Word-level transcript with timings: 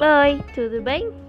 Oi, 0.00 0.40
tudo 0.54 0.80
bem? 0.80 1.27